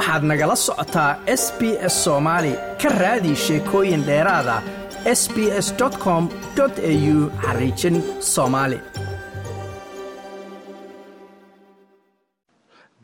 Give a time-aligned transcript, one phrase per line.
[0.00, 1.10] waxaad nagala socotaa
[1.42, 1.60] s b
[1.92, 4.56] s soomaali ka raadi sheekooyin dheeraada
[5.20, 5.68] s b s
[6.04, 6.22] com
[6.60, 7.96] au xariijin
[8.34, 8.78] soomaali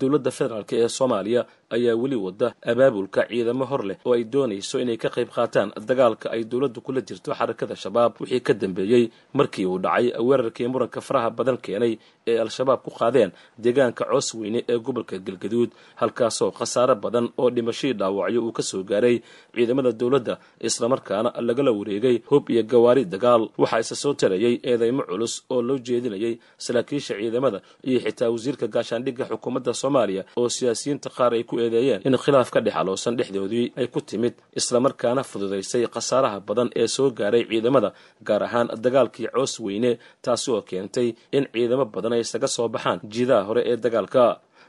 [0.00, 1.42] dowladda federaalk ee soomaaliya
[1.76, 6.26] ayaa weli wada abaabulka ciidamo hor leh oo ay doonayso inay ka qayb qaataan dagaalka
[6.34, 9.04] ay dowladdu kula jirto xarakada shabaab wixii ka dambeeyey
[9.38, 10.06] markii uu dhacay.
[10.28, 11.92] Weerarkii muranka faraha badan keenay
[12.30, 13.30] ee al-shabaab ku qaadeen
[13.64, 15.70] deegaanka coos weyne ee gobolka galgaduud
[16.00, 19.16] halkaasoo khasaare badan oo dhimashadii dhaawacyo uu ka soo gaaray
[19.54, 20.34] ciidamada dowladda
[20.68, 23.42] islamarkaana lagala wareegay hub iyo gawaari dagaal.
[23.58, 26.34] Waxaa isa soo tarayay eedeymo culus oo loo jeedinayay
[26.64, 32.16] saraakiisha ciidamada iyo xitaa wasiirka gaashaandhigga xukuumadda soomaaliya oo siyaasiyiinta qaar ay ku eedeeyeen in
[32.24, 37.42] khilaaf ka dhex aloosan dhexdoodii ay ku timid islamarkaana fududaysay khasaaraha badan ee soo gaaray
[37.50, 37.90] ciidamada
[38.28, 39.90] gaar ahaan dagaalkii coos weyne
[40.24, 42.98] taasi oo keentay in ciidamo badan ay isaga soo baxaan.
[43.12, 44.24] Jiidaha hore ee dagaalka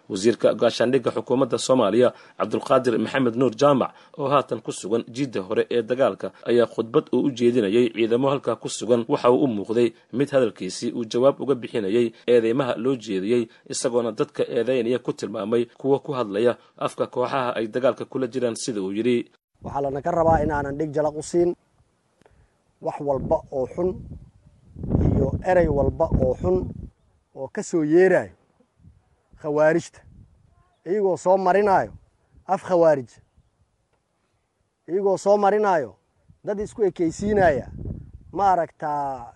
[0.10, 5.82] wasiirka gaashaandhigga xukuumadda soomaaliya cabdulqaadir maxamed nuur jaamac oo haatan ku sugan jiidda hore ee
[5.82, 10.30] dagaalka ayaa khudbad uu u jeedinayay ciidamo halkaa ku sugan waxa uu u muuqday mid
[10.36, 16.12] hadalkiisii uu jawaab uga bixinayay eedeymaha loo jeediyey isagoona dadka eedeynaya ku tilmaamay kuwa ku
[16.18, 19.18] hadlaya afka kooxaha ay dagaalka kula jiraan sida uu yidhi.
[19.64, 21.56] Waxaa lanaka rabaa inaanan dhig jalaq u siin
[22.82, 23.90] wax walba oo xun
[25.16, 26.58] iyo erey walba oo xun
[27.36, 28.32] oo ka soo yeerayo
[29.42, 30.00] khawaarijta.
[30.86, 31.94] Iyagoo soo marinaayo
[32.48, 33.10] af khawaarij.
[34.88, 35.96] Iyagoo soo marinaayo
[36.46, 37.68] dad isku ekaysiinaya.
[38.32, 39.34] Ma aragtaa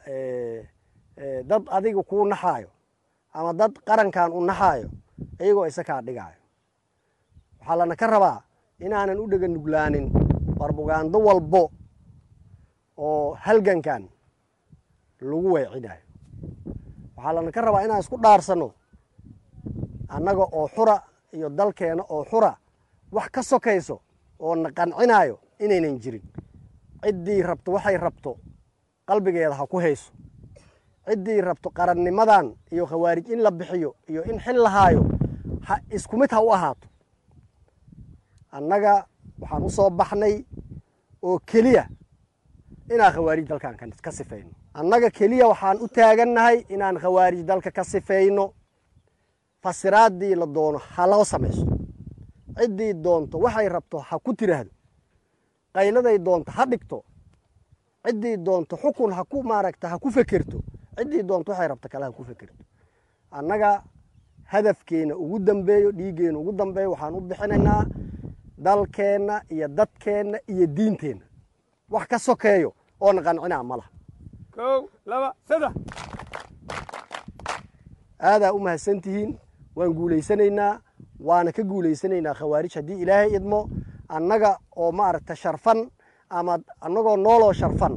[1.49, 2.69] dad adiga kuu naxaayo
[3.33, 4.89] ama dad qarankan u naxaayo
[5.39, 6.39] iyagoo isa kaa dhigaayo.
[7.59, 8.41] Waxaa lana ka rabaa
[8.79, 10.11] inaanan u dhega nuglaanin
[10.59, 11.71] barbugaando walbo
[12.97, 14.03] oo halgankan
[15.21, 16.03] lagu weecinayo.
[17.15, 18.67] Waxaa lana ka rabaa inaan isku dhaarsanno
[20.09, 21.01] annaga oo xura
[21.33, 22.57] iyo dalkeena oo xura
[23.11, 24.01] wax ka sokayso
[24.39, 26.23] oo na qancinayo inaynan jirin.
[27.03, 28.37] Ciddii rabto waxay rabto
[29.07, 30.11] qalbigeeda ha ku hayso.
[31.07, 35.03] Ciddii rabto qarannimadan iyo khawaarij in la bixiyo iyo in xil lahaayo
[35.67, 36.87] ha isku mid ha u ahaato.
[38.51, 39.05] Annaga
[39.39, 40.45] waxaan u soo baxnay
[41.21, 41.87] oo keliya
[42.93, 44.49] inaan khawaarij dalkan ka sifayno.
[44.73, 48.53] Annaga keliya waxaan u taagannahay inaan khawaarij dalka ka sifayno
[49.63, 51.65] fasiraaddii la doono ha loo samayso.
[52.57, 54.71] Ciddii doonto waxay rabto ha ku tiraahdo.
[55.73, 57.03] Qayladay doonto ha dhigto.
[58.05, 60.57] Ciddii doonto xukun ha ku maaragta ha ku fekerto
[60.97, 62.63] ciddii doonto waxay rabto kale ha ku fekerto
[63.31, 63.83] annaga
[64.51, 67.85] hadafkeena ugu dambeeyo dhiiggeena ugu dambeeyo waxaan u bixinaynaa
[68.57, 71.25] dalkeenna iyo dadkeenna iyo diinteenna.
[71.89, 73.89] Wax ka sokeeyo oona qancinaa ma laha.
[74.55, 75.73] Kow laba saddex.
[78.19, 79.37] Aadaa u mahadsantihiin
[79.79, 80.71] waan guulaysanaynaa
[81.27, 83.59] waana ka guulaysanaynaa khawaarij haddii ilaahay idmo
[84.17, 84.51] annaga
[84.81, 85.79] oo maaragta sharfan
[86.39, 86.53] ama
[86.85, 87.93] annagoo nooloo sharfan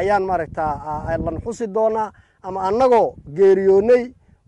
[0.00, 0.72] ayaan maaragtaa
[1.26, 2.08] lan xusi doonaa
[2.46, 4.02] ama annagoo geeriyoonnay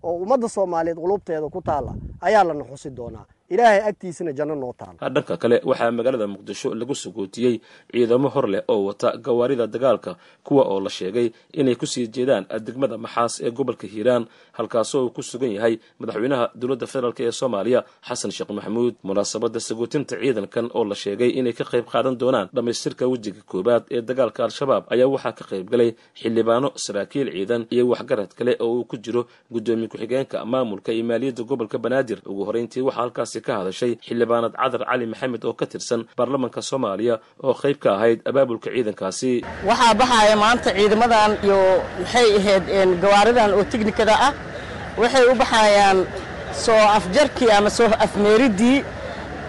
[0.06, 1.92] oo ummadda soomaaliyeed qulubteeda ku taalla
[2.26, 6.94] ayaa lana xusi doonaa ilaahay agtiisana janno noo taala dhanka kale waxaa magaalada muqdisho lagu
[6.94, 7.60] sugootiyey
[7.92, 10.16] ciidamo hor leh oo wata gawaarida dagaalka
[10.46, 15.10] kuwa oo la sheegay inay ku sii jeedaan degmada maxaas ee gobolka hiiraan halkaasoo uu
[15.10, 18.94] ku sugan yahay madaxweynaha dowladda federaalk ee soomaaliya xasan sheekh maxamuud.
[19.02, 24.00] Munaasabadda sagootinta ciidankan oo la sheegay inay ka qayb qaadan doonaan dhammaystirka wejiga koowaad ee
[24.08, 25.90] dagaalka al-shabaab ayaa waxaa ka qayb galay
[26.20, 29.22] xildhibaano saraakiil ciidan iyo waxgarad kale oo uu ku jiro
[29.52, 32.18] guddoomiye ku-xigeenka maamulka iyo maaliyadda gobolka banaadir.
[32.30, 33.02] Ugu horeyntii waxaa
[33.34, 37.90] halkaasi ka hadashay xildhibaanad cadar cali maxamed oo ka tirsan baarlamanka soomaaliya oo qayb ka
[37.96, 39.32] ahayd abaabulka ciidankaasi.
[39.68, 41.58] Waxaa baxaya maanta ciidamadan iyo
[42.00, 42.64] maxay ahayd
[43.02, 44.32] gawaaridan oo tiknikada ah.
[45.00, 45.98] Waxay u baxayaan
[46.64, 48.78] soo afjarkii ama soo afmeeriddii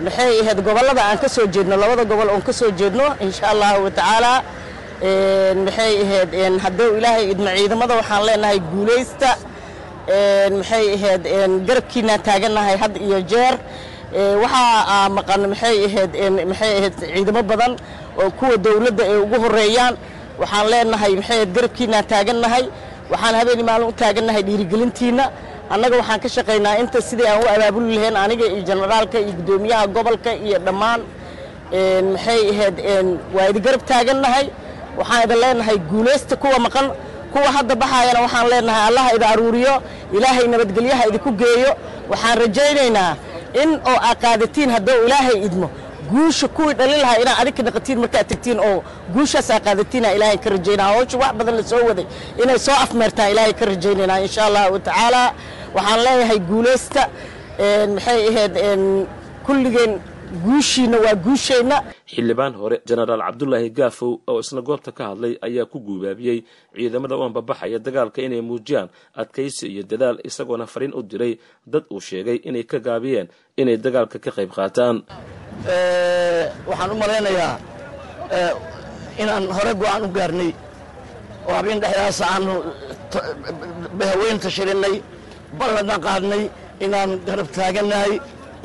[0.06, 3.84] maxay ahayd gobollada aan ka soo jeedno labada gobol oon ka soo jeedno insha allahu
[3.86, 4.34] watacaala
[5.66, 9.30] maxay ahayd hadduu ilaahay idmo ciidamada waxaan leenahay guulaysta
[10.08, 11.24] maxay ahayd
[11.68, 13.56] garabkiinaan taagannahay had iyo jeer.
[14.14, 16.12] Waxaa maqan maxay ahayd
[16.50, 17.74] maxay ahayd ciidamo badan
[18.22, 19.96] oo kuwa dawladda ay ugu horeeyaan
[20.42, 22.64] waxaan leenahay maxay ahayd garabkiinaan taagannahay
[23.12, 25.26] waxaan habeeni maalin u taagannahay dhiirigelintiinna
[25.74, 29.86] annaga waxaan ka shaqaynaa inta sidii aan u abaabuli lahayn aniga iyo generaalka iyo guddoomiyaha
[29.96, 31.02] gobolka iyo dhammaan.
[32.14, 32.76] Maxay ahayd
[33.36, 34.46] waa idi garab taagannahay
[35.00, 36.88] waxaan idin leenahay guulaysta kuwa maqan
[37.36, 39.74] kuwa hadda baxaayana waxaan leenahay allaha idi aruuriyo
[40.18, 41.72] ilaahay nabadgelyaha idinku geeyo.
[42.12, 43.12] Waxaan rajaynaynaa
[43.62, 45.68] in oo aa qaadatiin haddou ilaahay idmo.
[46.12, 48.78] Guusha kuwii dhalin lahaa inaa adinka naqatiin markaad tegtiin oo
[49.14, 52.06] guushaas aa qaadatiina ilaahay ka rajaynaa hawsha wax badan la soo waday.
[52.44, 55.24] Inay soo afmeertaan ilaahay ka rajaynaynaa insha allahu tacaala
[55.76, 57.04] waxaan leeyahay guulaysta
[57.96, 58.54] maxay ahayd
[59.46, 59.94] kulligeen
[60.34, 61.78] guushiina waa guusheenna
[62.14, 66.40] xildhibaan hore jenaraal cabdulaahi gaafow oo isna goobta ka hadlay ayaa ku guubaabiyey
[66.76, 68.90] ciidamada u ambabaxaya dagaalka inay muujiyaan
[69.22, 71.34] adkaysi iyo dadaal isagoona fariin u diray
[71.68, 73.28] dad uu sheegay inay ka gaabiyeen
[73.58, 74.98] inay dagaalka ka qayb qaataan
[76.70, 77.56] waxaan u malaynayaa
[79.22, 80.52] inaan hore go'aan u gaarnay
[81.48, 82.54] oo habeen dhexdaas aanu
[84.10, 84.96] haweyn tashirinay
[85.60, 86.44] ballanna qaadnay
[86.86, 88.14] inaan garab taagannahay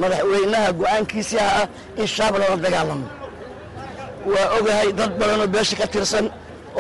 [0.00, 1.67] madaxweynaha go'aankiisii ah
[2.00, 3.06] in shaab lala dagaalamo.
[4.32, 6.26] Waa ogahay dad badanoo beesha ka tirsan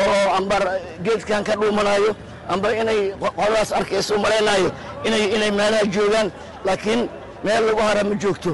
[0.02, 0.62] oo ambar
[1.04, 2.10] geedkan ka dhuumanaayo
[2.52, 3.00] amba inay
[3.36, 4.68] qoladaas arkaysa u malaynaayo
[5.06, 6.28] inay inay meelaha joogaan
[6.66, 7.00] laakiin
[7.44, 8.52] meel lagu hara ma joogto.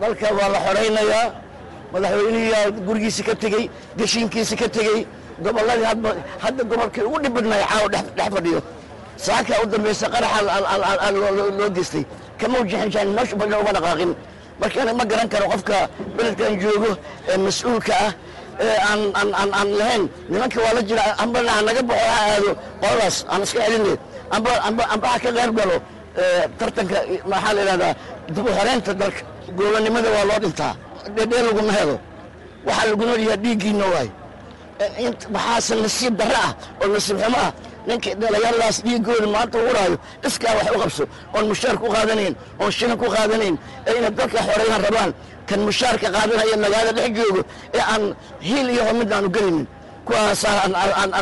[0.00, 1.26] Dalka waa la xoraynayaa
[1.92, 3.64] madaxweynihiyaa gurigiisi ka tegey
[3.98, 4.98] geshiinkiisi ka tegey
[5.44, 5.86] gobolladii
[6.44, 8.04] hadda gobolkii ugu dhib badnaaya caawa dhex
[8.34, 8.60] fadhiyo.
[9.26, 10.40] Saakaa u dambaysa qaraxa
[11.58, 12.04] loo geystay
[12.40, 14.10] kama wajixinjaan meeshu badna uma dhaqaaqin
[14.60, 15.76] marka ma garan karo qofka
[16.16, 16.90] beledkan joogo
[17.30, 18.12] ee mas'uulka ah
[18.64, 18.76] ee
[19.60, 20.02] aan lahayn
[20.32, 21.38] nimanka waa la jira amba
[21.68, 22.50] naga baxo ha aado
[22.82, 23.96] qoladaas aan iska celinay
[24.36, 25.76] amba ha ka qayb galo
[26.58, 26.96] tartanka
[27.32, 27.92] maxaa la yidhahdaa
[28.34, 29.22] dib u horeynta dalka
[29.58, 30.74] goolonimada waa loo dhintaa
[31.16, 31.96] dhedhee laguma helo
[32.66, 34.08] waxaa lagu noolyahaa dhiiggiina waay
[35.34, 36.52] waxaase nasiib darre ah
[36.82, 37.50] oo nasiib xumo ah
[37.88, 39.96] ninkii dhalinyaradaas dhiiggooda maanta uraayo
[40.28, 41.04] iskaa wax u qabso
[41.34, 43.54] oon mushaar ku qaadanayn oon shilin ku qaadanayn
[43.88, 45.10] ee inay dalka xoreeyaan rabaan
[45.48, 47.40] kan mushaarka qaadanaya magaalada dhex joogo
[47.76, 48.04] ee aan
[48.48, 49.66] hiil iyo homid aanu gelaynin
[50.06, 50.66] kuwaasaa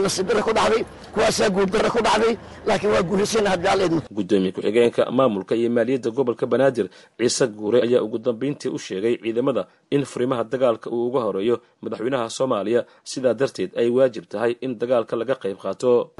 [0.04, 0.82] nasiib darre ku dhacday
[1.14, 2.34] kuwaasaa guuldarre ku dhacday
[2.68, 6.86] laakiin waa guulaysana haddii alla idmo gudoomiye ku-xigeenka maamulka iyo maaliyadda gobolka banaadir
[7.18, 12.30] ciise guure ayaa ugu dambayntii u sheegay ciidamada in furimaha dagaalka uu uga horeeyo madaxweynaha
[12.30, 12.84] soomaaliya.
[13.04, 16.10] Sidaa darteed ay waajib tahay in dagaalka laga qayb qaato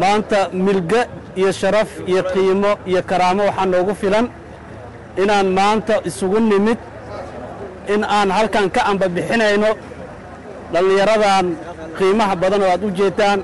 [0.00, 1.00] maanta milge
[1.40, 4.26] iyo sharaf iyo qiimo iyo karaamo waxaa noogu filan
[5.22, 6.78] inaan maanta isugu nimid
[7.94, 9.70] in aan halkan ka ambabixinayno
[10.72, 11.46] dhallinyaradan
[11.98, 13.40] qiimaha badan oo aad u jeedtaan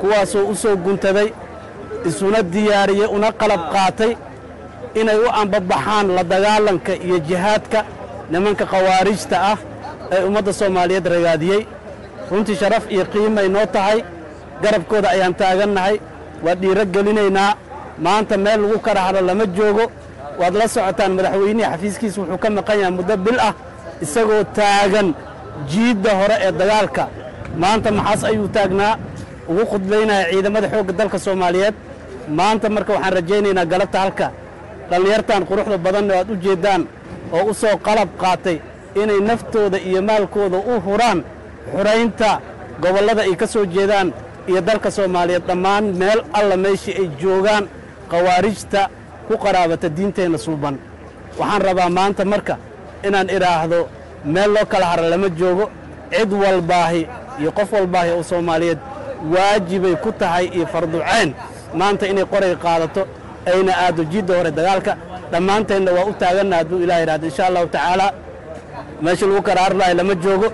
[0.00, 1.28] kuwaasoo u soo guntaday
[2.08, 4.12] isuna diyaariyey una qalab qaatay
[5.00, 7.78] inay u ambabaxaan la dagaalanka iyo jihaadka
[8.32, 9.58] nimanka khawaarijta ah
[10.14, 11.62] ee ummadda soomaaliyeed ragaadiyey.
[12.30, 13.98] Runtii sharaf iyo qiimay noo tahay
[14.62, 15.96] garabkooda ayaan taagannahay.
[16.44, 17.50] Waa dhiiro gelinaynaa
[18.04, 19.84] maanta meel lagu kala hadho lama joogo.
[20.40, 23.54] Waad la socotaan madaxweynihii xafiiskiisa wuxuu ka maqan yahay muddo bil ah
[24.04, 25.08] isagoo taagan
[25.70, 27.04] jiidda hore ee dagaalka.
[27.62, 28.94] Maanta maxaas ayuu taagnaa?
[29.50, 31.74] Ugu khudbaynaya ciidamada xoogga dalka soomaaliyeed.
[32.38, 34.26] Maanta marka waxaan rajaynaynaa galabta halka.
[34.90, 36.82] Dhallinyartan quruxda badanna aad u jeeddaan
[37.36, 38.56] oo u soo qalab qaatay
[39.00, 41.18] inay naftooda iyo maalkooda u huraan.
[41.72, 42.30] Xuraynta
[42.82, 44.08] gobollada ay ka soo jeedaan
[44.50, 47.64] iyo dalka soomaaliyeed dhammaan meel alla meeshii ay joogaan
[48.10, 48.80] khawaarijta
[49.28, 50.74] ku qaraabata diinteenna suuban.
[51.38, 52.54] Waxaan rabaa maanta marka
[53.06, 53.80] inaan idhaahdo
[54.34, 55.64] meel loo kala hara lama joogo
[56.12, 57.02] cid walbaahi
[57.40, 58.78] iyo qof walbaahi oo soomaaliyeed
[59.34, 61.30] waajibay ku tahay iyo farducayn
[61.80, 63.02] maanta inay qoray qaadato
[63.50, 64.92] ayna aaddo jiidda hore dagaalka.
[65.32, 68.12] Dhammaanteenna waa u taaganna hadduu ilaah yidhahdo insha allahu tacaalaa
[69.02, 70.48] meesha lagu kala harlahay lama joogo.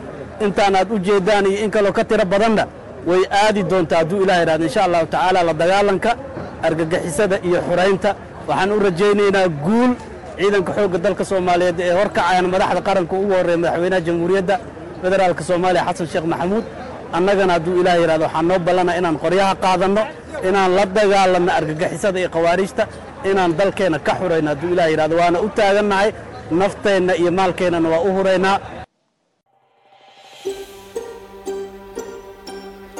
[0.44, 2.64] Intaan aad u jeeddaan iyo in kaloo ka tiro badanna
[3.08, 6.10] way aadi doontaa hadduu ilah yidhahdo insha allahu tacaala la dagaalanka
[6.66, 8.10] argagixisada iyo xuraynta.
[8.48, 9.90] Waxaan u rajaynaynaa guul
[10.38, 14.54] ciidanka xoogga dalka soomaaliyeed ee horkacayaan madaxda qaranka ugu horreeya madaxweynaha jamhuuriyadda
[15.02, 16.64] federaalka soomaaliya xasan sheekh maxamuud.
[17.16, 20.02] Annagana hadduu ilaah yidhahdo waxaan noo ballana inaan qoryaha qaadanno
[20.48, 22.82] inaan la dagaalanno argagixisada iyo khawaariijta
[23.30, 25.14] inaan dalkeenna ka xurayno hadduu ilah yidhahdo.
[25.20, 26.08] Waana u taagannahay
[26.60, 28.56] nafteenna iyo maalkeennana waa u huraynaa